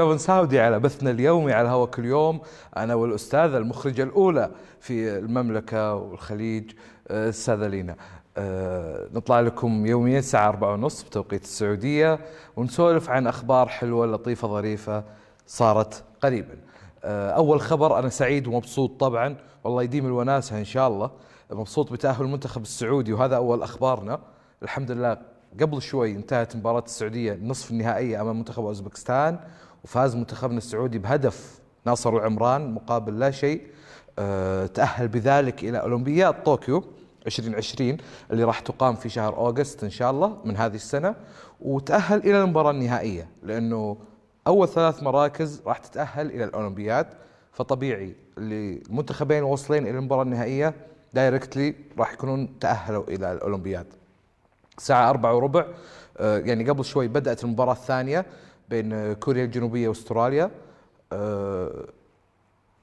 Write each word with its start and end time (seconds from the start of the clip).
لوفن 0.00 0.18
ساودي 0.18 0.60
على 0.60 0.80
بثنا 0.80 1.10
اليومي 1.10 1.52
على 1.52 1.68
هوا 1.68 1.86
كل 1.86 2.04
يوم 2.04 2.40
أنا 2.76 2.94
والأستاذة 2.94 3.56
المخرجة 3.56 4.02
الأولى 4.02 4.50
في 4.80 5.18
المملكة 5.18 5.94
والخليج 5.94 6.72
الأستاذة 7.10 7.66
لينا. 7.66 7.96
أه 8.36 9.08
نطلع 9.12 9.40
لكم 9.40 9.86
يوميا 9.86 10.18
الساعة 10.18 10.48
أربعة 10.48 10.72
ونص 10.72 11.02
بتوقيت 11.02 11.42
السعودية 11.42 12.18
ونسولف 12.56 13.10
عن 13.10 13.26
أخبار 13.26 13.68
حلوة 13.68 14.06
لطيفة 14.06 14.48
ظريفة 14.48 15.04
صارت 15.46 16.04
قريبا. 16.22 16.56
أه 17.04 17.30
أول 17.30 17.60
خبر 17.60 17.98
أنا 17.98 18.08
سعيد 18.08 18.46
ومبسوط 18.46 19.00
طبعا. 19.00 19.36
والله 19.64 19.82
يديم 19.82 20.06
الوناسة 20.06 20.58
إن 20.58 20.64
شاء 20.64 20.88
الله. 20.88 21.10
مبسوط 21.52 21.92
بتأهل 21.92 22.24
المنتخب 22.24 22.62
السعودي 22.62 23.12
وهذا 23.12 23.36
أول 23.36 23.62
أخبارنا. 23.62 24.20
الحمد 24.62 24.90
لله 24.90 25.16
قبل 25.60 25.82
شوي 25.82 26.12
انتهت 26.12 26.56
مباراة 26.56 26.84
السعودية 26.86 27.38
نصف 27.42 27.70
النهائية 27.70 28.20
أمام 28.20 28.38
منتخب 28.38 28.64
أوزبكستان. 28.64 29.38
وفاز 29.84 30.16
منتخبنا 30.16 30.58
السعودي 30.58 30.98
بهدف 30.98 31.60
ناصر 31.86 32.16
العمران 32.16 32.74
مقابل 32.74 33.18
لا 33.18 33.30
شيء 33.30 33.62
أه 34.18 34.66
تأهل 34.66 35.08
بذلك 35.08 35.64
إلى 35.64 35.78
أولمبياد 35.78 36.42
طوكيو 36.42 36.84
2020 37.26 37.96
اللي 38.30 38.44
راح 38.44 38.60
تقام 38.60 38.94
في 38.94 39.08
شهر 39.08 39.36
أوغست 39.36 39.84
إن 39.84 39.90
شاء 39.90 40.10
الله 40.10 40.36
من 40.44 40.56
هذه 40.56 40.74
السنة 40.74 41.14
وتأهل 41.60 42.18
إلى 42.18 42.42
المباراة 42.42 42.70
النهائية 42.70 43.28
لأنه 43.42 43.96
أول 44.46 44.68
ثلاث 44.68 45.02
مراكز 45.02 45.62
راح 45.66 45.78
تتأهل 45.78 46.26
إلى 46.26 46.44
الأولمبياد. 46.44 47.06
فطبيعي 47.52 48.14
اللي 48.38 48.82
المنتخبين 48.90 49.42
واصلين 49.42 49.86
إلى 49.86 49.98
المباراة 49.98 50.22
النهائية 50.22 50.74
دايركتلي 51.14 51.74
راح 51.98 52.12
يكونون 52.12 52.58
تأهلوا 52.58 53.04
إلى 53.08 53.32
الأولمبياد. 53.32 53.86
الساعة 54.78 55.10
أربعة 55.10 55.34
وربع 55.34 55.66
يعني 56.20 56.68
قبل 56.70 56.84
شوي 56.84 57.08
بدأت 57.08 57.44
المباراة 57.44 57.72
الثانية. 57.72 58.26
بين 58.70 59.12
كوريا 59.12 59.44
الجنوبية 59.44 59.88
وأستراليا. 59.88 60.50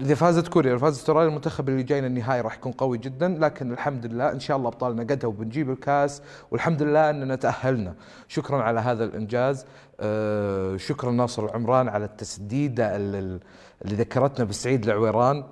إذا 0.00 0.14
فازت 0.14 0.48
كوريا 0.48 0.74
وفازت 0.74 0.98
أستراليا 0.98 1.28
المنتخب 1.28 1.68
اللي 1.68 1.82
جاينا 1.82 2.06
النهائي 2.06 2.40
راح 2.40 2.54
يكون 2.54 2.72
قوي 2.72 2.98
جدا. 2.98 3.28
لكن 3.28 3.72
الحمد 3.72 4.06
لله 4.06 4.32
إن 4.32 4.40
شاء 4.40 4.56
الله 4.56 4.68
ابطالنا 4.68 5.02
قدها 5.02 5.28
وبنجيب 5.28 5.70
الكاس. 5.70 6.22
والحمد 6.50 6.82
لله 6.82 7.10
أننا 7.10 7.36
تأهلنا. 7.36 7.94
شكرا 8.28 8.62
على 8.62 8.80
هذا 8.80 9.04
الإنجاز. 9.04 9.66
آه 10.00 10.76
شكرا 10.76 11.10
ناصر 11.10 11.44
العمران 11.44 11.88
على 11.88 12.04
التسديده 12.04 12.96
اللي 12.96 13.40
ذكرتنا 13.86 14.44
بسعيد 14.44 14.84
العويران. 14.84 15.44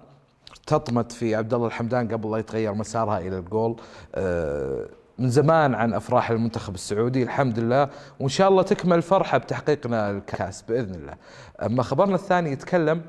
ارتطمت 0.51 1.13
في 1.13 1.35
عبد 1.35 1.55
الله 1.55 1.67
الحمدان 1.67 2.09
قبل 2.09 2.31
لا 2.31 2.39
يتغير 2.39 2.75
مسارها 2.75 3.19
إلى 3.19 3.39
الجول. 3.39 3.77
آه 4.15 4.87
من 5.23 5.29
زمان 5.31 5.75
عن 5.75 5.95
أفراح 5.95 6.31
المنتخب 6.31 6.75
السعودي 6.75 7.23
الحمد 7.23 7.59
لله 7.59 7.89
وإن 8.21 8.29
شاء 8.29 8.49
الله 8.49 8.63
تكمل 8.63 8.97
الفرحه 8.97 9.39
بتحقيقنا 9.39 10.11
الكاس 10.11 10.63
بإذن 10.63 10.95
الله. 10.95 11.15
أما 11.63 11.83
خبرنا 11.83 12.15
الثاني 12.15 12.53
يتكلم 12.53 13.03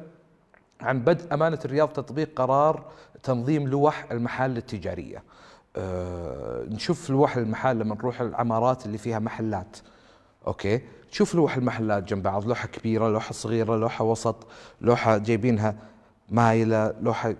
عن 0.81 0.99
بدء 0.99 1.33
أمانة 1.33 1.59
الرياض 1.65 1.89
تطبيق 1.89 2.29
قرار 2.35 2.85
تنظيم 3.23 3.67
لوح 3.67 4.05
المحال 4.11 4.57
التجارية. 4.57 5.23
أه 5.75 6.63
نشوف 6.67 7.09
لوح 7.09 7.37
المحال 7.37 7.79
لما 7.79 7.95
نروح 7.95 8.21
العمارات 8.21 8.85
اللي 8.85 8.97
فيها 8.97 9.19
محلات. 9.19 9.77
Okay؟ 10.47 10.81
تشوف 11.11 11.35
لوح 11.35 11.55
المحلات 11.55 12.03
جنب 12.03 12.23
بعض، 12.23 12.45
لوحة 12.45 12.67
كبيرة، 12.67 13.09
لوحة 13.09 13.33
صغيرة، 13.33 13.75
لوحة 13.75 14.05
وسط، 14.05 14.47
لوحة 14.81 15.17
جايبينها 15.17 15.75
مايلة، 16.29 16.93
لوحة 17.01 17.35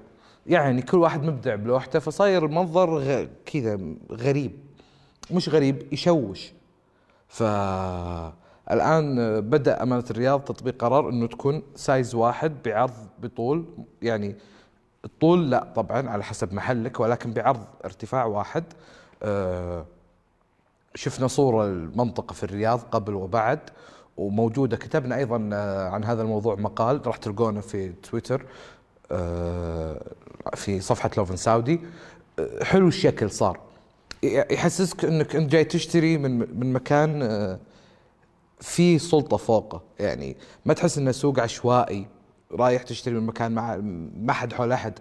يعني 0.48 0.82
كل 0.82 0.98
واحد 0.98 1.24
مبدع 1.24 1.56
بلوحته 1.56 2.00
فصاير 2.00 2.46
المنظر 2.46 2.98
غ... 2.98 3.26
كذا 3.46 3.80
غريب. 4.12 4.52
مش 5.32 5.50
غريب 5.50 5.94
يشوش. 5.94 6.54
فالآن 7.28 9.16
بدأ 9.42 9.84
أمانة 9.84 10.06
الرياض 10.12 10.42
تطبيق 10.42 10.82
قرار 10.82 11.10
أنه 11.10 11.28
تكون 11.28 11.64
size 11.76 12.16
واحد 12.16 12.56
بعرض 12.66 12.94
بطول. 13.20 13.66
يعني 14.02 14.36
الطول 15.06 15.52
لا 15.52 15.68
طبعا 15.76 16.10
على 16.10 16.24
حسب 16.24 16.54
محلك 16.54 17.00
ولكن 17.00 17.34
بعرض 17.34 17.66
ارتفاع 17.86 18.26
واحد. 18.26 18.64
شفنا 20.96 21.28
صورة 21.28 21.66
المنطقة 21.66 22.34
في 22.34 22.44
الرياض 22.44 22.80
قبل 22.80 23.14
وبعد 23.14 23.60
وموجودة 24.18 24.78
كتبنا 24.78 25.16
أيضا 25.16 25.36
عن 25.92 26.04
هذا 26.04 26.22
الموضوع 26.22 26.56
مقال 26.56 27.08
راح 27.08 27.18
تلقونه 27.18 27.62
في 27.62 27.90
تويتر. 27.90 28.46
في 30.56 30.80
صفحة 30.80 31.10
لوفن 31.18 31.36
ساودي 31.36 31.80
حلو 32.62 32.88
الشكل 32.88 33.32
صار. 33.32 33.60
يحسسك 34.24 35.06
إنك 35.06 35.36
أنت 35.36 35.52
جاي 35.52 35.64
تشتري 35.64 36.18
من 36.18 36.60
من 36.60 36.74
مكان 36.74 37.60
في 38.60 39.00
سلطة 39.00 39.38
فوقه. 39.38 39.82
يعني 40.00 40.36
ما 40.66 40.74
تحس 40.74 40.98
إنه 40.98 41.12
سوق 41.12 41.40
عشوائي 41.40 42.08
رايح 42.52 42.84
تشتري 42.84 43.14
من 43.14 43.26
مكان 43.26 43.52
ما 43.52 43.78
ما 44.18 44.34
حد 44.34 44.54
حول 44.54 44.72
أحد. 44.72 45.00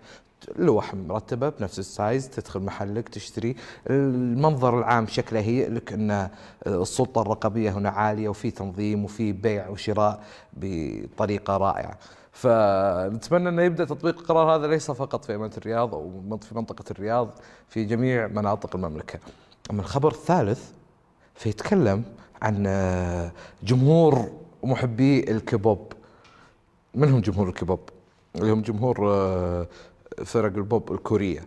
لوح 0.56 0.94
مرتبة 0.94 1.48
بنفس 1.48 1.78
السايز 1.78 2.30
تدخل 2.30 2.60
محلك 2.60 3.08
تشتري. 3.08 3.56
المنظر 3.90 4.78
العام 4.78 5.06
شكله 5.06 5.40
هي 5.40 5.68
لك 5.68 5.92
إن 5.92 6.30
السلطة 6.66 7.22
الرقابية 7.22 7.70
هنا 7.70 7.90
عالية 7.90 8.28
وفي 8.28 8.50
تنظيم 8.50 9.04
وفي 9.04 9.32
بيع 9.32 9.68
وشراء 9.68 10.22
بطريقة 10.52 11.56
رائعة. 11.56 11.98
فنتمنى 12.32 13.48
إنه 13.48 13.62
يبدأ 13.62 13.84
تطبيق 13.84 14.18
القرار 14.18 14.56
هذا 14.56 14.66
ليس 14.66 14.90
فقط 14.90 15.24
في 15.24 15.34
أمانة 15.34 15.52
الرياض 15.56 15.94
أو 15.94 16.38
في 16.42 16.54
منطقة 16.54 16.84
الرياض 16.90 17.30
في 17.68 17.84
جميع 17.84 18.26
مناطق 18.26 18.76
المملكة. 18.76 19.18
أما 19.70 19.80
الخبر 19.80 20.12
الثالث 20.12 20.70
فيتكلم 21.34 22.04
عن 22.42 22.62
جمهور 23.62 24.32
محبي 24.62 25.30
الكبوب. 25.30 25.92
من 26.94 27.08
هم 27.08 27.20
جمهور 27.20 27.48
الكبوب؟ 27.48 27.80
اللي 28.36 28.52
هم 28.52 28.62
جمهور 28.62 28.96
فرق 30.24 30.56
البوب 30.56 30.92
الكورية. 30.92 31.44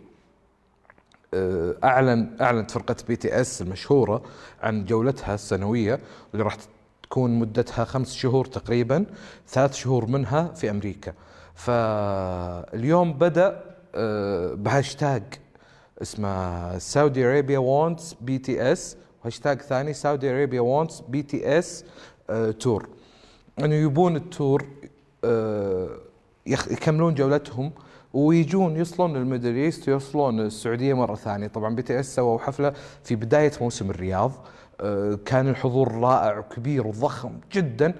اعلن 1.84 2.36
أعلنت 2.40 2.70
فرقة 2.70 2.96
BTS 3.08 3.62
المشهورة 3.62 4.22
عن 4.62 4.84
جولتها 4.84 5.34
السنوية 5.34 6.00
اللي 6.32 6.44
راح 6.44 6.56
تكون 7.10 7.38
مدتها 7.38 7.84
خمس 7.84 8.14
شهور 8.14 8.44
تقريبا 8.44 9.04
ثلاث 9.48 9.74
شهور 9.74 10.06
منها 10.06 10.52
في 10.54 10.70
أمريكا. 10.70 11.12
فاليوم 11.54 13.12
بدأ 13.12 13.60
بهاشتاج 14.54 15.22
اسمه 16.02 16.78
Saudi 16.78 17.26
Arabia 17.26 17.58
wants 17.58 18.14
BTS 18.20 18.96
وهاشتاج 19.20 19.62
ثاني 19.62 19.92
Saudi 19.92 20.30
Arabia 20.30 20.60
wants 20.60 21.00
BTS 21.00 21.84
tour 22.60 22.88
انه 23.58 23.74
يبون 23.74 24.16
ال 24.16 24.26
tour 24.26 24.66
يكملون 26.46 27.14
جولتهم 27.14 27.72
ويجون 28.16 28.76
يوصلون 28.76 29.16
لل 29.16 29.26
Middle 29.26 29.54
East 29.54 29.88
ويوصلون 29.88 30.40
السعودية 30.40 30.94
مرة 30.94 31.14
ثانية. 31.14 31.46
طبعا 31.46 31.74
BTS 31.74 32.14
سووا 32.14 32.38
حفلة 32.38 32.72
في 33.04 33.16
بداية 33.16 33.52
موسم 33.60 33.90
الرياض. 33.90 34.32
كان 35.24 35.48
الحضور 35.48 35.92
رائع 35.92 36.38
وكبير 36.38 36.86
وضخم 36.86 37.32
جدا. 37.52 37.94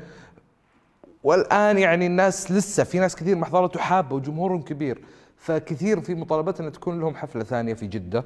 والآن 1.24 1.78
يعني 1.78 2.06
الناس 2.06 2.52
لسه 2.52 2.84
في 2.84 2.98
ناس 2.98 3.16
كثير 3.16 3.36
ما 3.36 3.46
حضرت 3.46 3.76
وحابه 3.76 4.16
وجمهورهم 4.16 4.62
كبير. 4.62 5.04
فكثير 5.36 6.00
في 6.00 6.14
مطالبات 6.14 6.60
ان 6.60 6.72
تكون 6.72 7.00
لهم 7.00 7.14
حفلة 7.14 7.44
ثانية 7.44 7.74
في 7.74 7.86
جدة. 7.86 8.24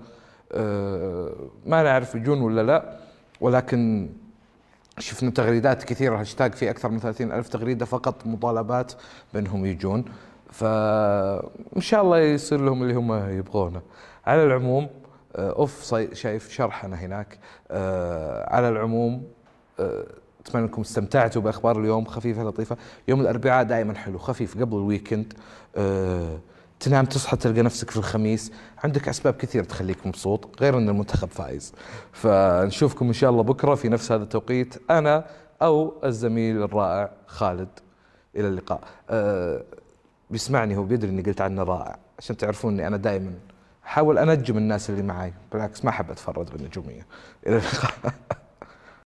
ما 1.67 1.83
نعرف 1.83 2.15
يجون 2.15 2.41
ولا 2.41 2.63
لا. 2.63 2.97
ولكن 3.41 4.11
شفنا 4.99 5.31
تغريدات 5.31 5.85
كثيرة. 5.85 6.21
هاشتاج 6.21 6.53
في 6.53 6.71
أكثر 6.71 6.89
من 6.89 6.99
30 6.99 7.33
ألف 7.33 7.49
تغريدة 7.49 7.85
فقط 7.85 8.27
مطالبات 8.27 8.93
بأنهم 9.35 9.67
يجون. 9.67 10.05
فإن 10.51 11.81
شاء 11.81 12.03
الله 12.03 12.19
يصير 12.19 12.61
لهم 12.61 12.83
اللي 12.83 12.95
هم 12.95 13.39
يبغونه. 13.39 13.83
على 14.27 14.45
العموم 14.45 14.89
أوف 15.37 15.95
شايف 16.13 16.51
شرحنا 16.51 16.97
هناك. 16.97 17.39
آه 17.71 18.55
على 18.55 18.69
العموم 18.69 19.25
آه 19.81 20.07
أتمنى 20.41 20.65
أنكم 20.65 20.81
استمتعتوا 20.83 21.43
بأخبار 21.43 21.81
اليوم 21.81 22.05
خفيفة 22.05 22.43
لطيفة. 22.43 22.77
يوم 23.09 23.21
الأربعاء 23.21 23.65
دائما 23.65 23.95
حلو 23.95 24.19
خفيف 24.19 24.59
قبل 24.61 24.77
الويكند. 24.77 25.33
آه 25.77 26.39
تنام 26.81 27.05
تصحى 27.05 27.37
تلقى 27.37 27.63
نفسك 27.63 27.91
في 27.91 27.97
الخميس. 27.97 28.53
عندك 28.85 29.09
أسباب 29.09 29.35
كثير 29.35 29.65
تخليك 29.65 30.07
مبسوط 30.07 30.61
غير 30.61 30.79
إن 30.79 30.89
المنتخب 30.89 31.29
فايز. 31.29 31.75
فنشوفكم 32.13 33.07
إن 33.07 33.13
شاء 33.13 33.31
الله 33.31 33.43
بكرة 33.43 33.75
في 33.75 33.89
نفس 33.89 34.13
هذا 34.13 34.23
التوقيت. 34.23 34.91
أنا 34.91 35.25
أو 35.63 35.95
الزميل 36.05 36.63
الرائع 36.63 37.11
خالد. 37.27 37.69
إلى 38.37 38.49
اللقاء. 38.49 38.81
أه 39.11 39.63
بيسمعني 40.31 40.77
هو 40.77 40.83
بيدري 40.83 41.11
إني 41.11 41.23
قلت 41.23 41.41
عنه 41.41 41.63
رائع 41.63 41.99
عشان 42.19 42.37
تعرفون 42.37 42.73
إني 42.73 42.87
أنا 42.87 42.97
دائما 42.97 43.33
أحاول 43.87 44.19
أنجم 44.19 44.57
الناس 44.59 44.91
اللي 44.91 45.03
معي 45.03 45.33
بالعكس 45.53 45.85
ما 45.85 45.91
أحب 45.91 46.11
اتفرد 46.11 46.51
بالنجوميه 46.51 47.07